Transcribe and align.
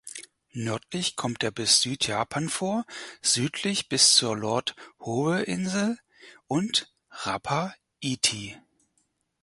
Nördlich 0.53 1.15
kommt 1.15 1.43
er 1.43 1.51
bis 1.51 1.83
Südjapan 1.83 2.49
vor, 2.49 2.85
südlich 3.21 3.87
bis 3.87 4.15
zur 4.15 4.35
Lord-Howe-Insel 4.35 5.95
und 6.47 6.91
Rapa 7.11 7.75
Iti. 7.99 8.57